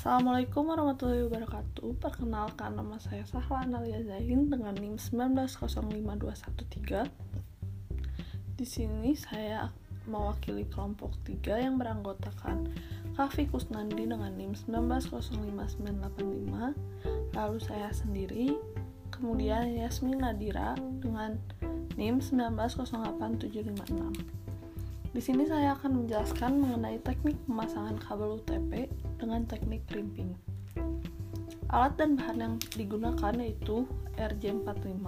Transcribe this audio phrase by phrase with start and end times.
[0.00, 2.00] Assalamualaikum warahmatullahi wabarakatuh.
[2.00, 7.04] Perkenalkan nama saya Sahla Analia Zain dengan NIM 1905213
[8.56, 9.68] Di sini saya
[10.08, 12.72] mewakili kelompok 3 yang beranggotakan
[13.12, 18.56] Kavi Kusnandi dengan NIM 1905985 Lalu saya sendiri
[19.12, 21.36] Kemudian Yasmin Nadira dengan
[22.00, 24.40] NIM 1908756
[25.10, 28.86] di sini saya akan menjelaskan mengenai teknik pemasangan kabel UTP
[29.18, 30.38] dengan teknik crimping.
[31.74, 35.06] Alat dan bahan yang digunakan yaitu RJ45,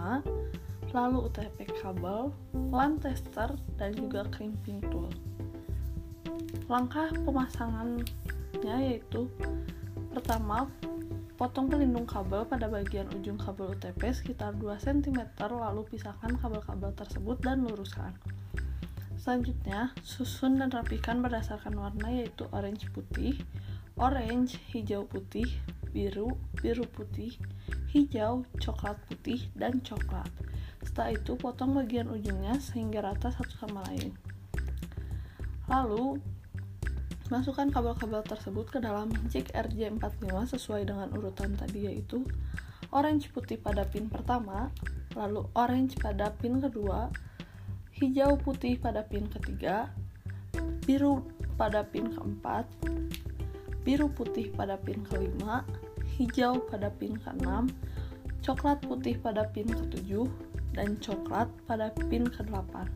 [0.91, 2.35] lalu UTP kabel,
[2.75, 5.11] LAN tester, dan juga crimping tool.
[6.67, 9.31] Langkah pemasangannya yaitu
[10.11, 10.67] pertama,
[11.39, 17.39] potong pelindung kabel pada bagian ujung kabel UTP sekitar 2 cm lalu pisahkan kabel-kabel tersebut
[17.39, 18.11] dan luruskan.
[19.23, 23.39] Selanjutnya, susun dan rapikan berdasarkan warna yaitu orange putih,
[23.95, 25.47] orange, hijau putih,
[25.95, 27.39] biru, biru putih,
[27.95, 30.27] hijau, coklat putih, dan coklat.
[30.83, 34.11] Setelah itu, potong bagian ujungnya sehingga rata satu sama lain.
[35.71, 36.19] Lalu,
[37.31, 42.27] masukkan kabel-kabel tersebut ke dalam jack RJ45 sesuai dengan urutan tadi yaitu
[42.91, 44.75] orange putih pada pin pertama,
[45.15, 47.07] lalu orange pada pin kedua,
[48.03, 49.87] hijau putih pada pin ketiga,
[50.83, 51.23] biru
[51.55, 52.67] pada pin keempat,
[53.87, 55.63] biru putih pada pin kelima,
[56.19, 57.71] hijau pada pin keenam,
[58.43, 60.27] coklat putih pada pin ketujuh,
[60.75, 62.91] dan coklat pada pin ke-8.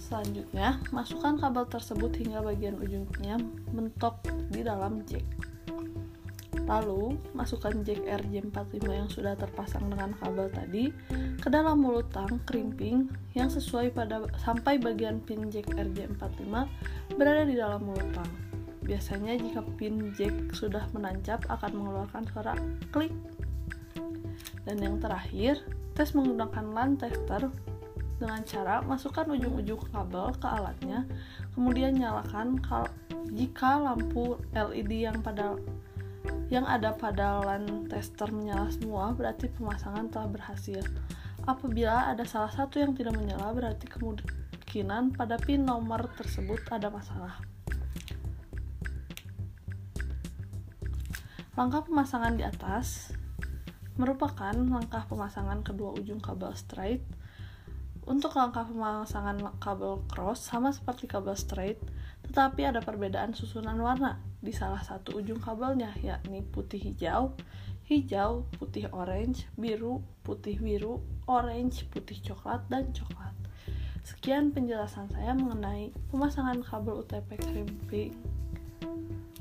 [0.00, 3.36] Selanjutnya, masukkan kabel tersebut hingga bagian ujungnya
[3.76, 5.26] mentok di dalam jack.
[6.64, 10.84] Lalu, masukkan jack RJ45 yang sudah terpasang dengan kabel tadi
[11.42, 16.54] ke dalam mulut tang crimping yang sesuai pada sampai bagian pin jack RJ45
[17.18, 18.30] berada di dalam mulut tang.
[18.84, 22.54] Biasanya jika pin jack sudah menancap akan mengeluarkan suara
[22.94, 23.12] klik.
[24.64, 25.60] Dan yang terakhir,
[25.92, 27.52] tes menggunakan LAN tester
[28.16, 31.04] dengan cara masukkan ujung-ujung kabel ke alatnya,
[31.52, 32.56] kemudian nyalakan
[33.34, 35.58] jika lampu LED yang pada
[36.54, 40.86] yang ada pada LAN tester menyala semua, berarti pemasangan telah berhasil.
[41.50, 47.42] Apabila ada salah satu yang tidak menyala, berarti kemungkinan pada pin nomor tersebut ada masalah.
[51.58, 53.10] Langkah pemasangan di atas
[53.98, 57.02] merupakan langkah pemasangan kedua ujung kabel straight.
[58.06, 61.82] Untuk langkah pemasangan kabel cross sama seperti kabel straight,
[62.34, 67.30] tetapi ada perbedaan susunan warna di salah satu ujung kabelnya, yakni putih hijau,
[67.86, 70.98] hijau, putih orange, biru, putih biru,
[71.30, 73.30] orange, putih coklat, dan coklat.
[74.02, 78.18] Sekian penjelasan saya mengenai pemasangan kabel UTP crimping.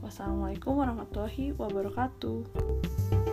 [0.05, 3.32] Wassalamualaikum warahmatullahi wabarakatuh.